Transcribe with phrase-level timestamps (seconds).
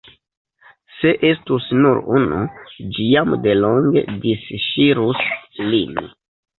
[1.01, 2.41] Se estus nur unu,
[2.81, 5.25] ĝi jam delonge disŝirus
[5.73, 6.07] lin.